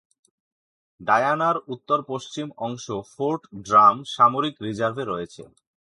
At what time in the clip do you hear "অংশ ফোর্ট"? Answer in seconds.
2.57-3.41